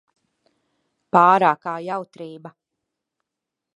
Pārākā 1.17 1.75
jautrība. 1.91 2.55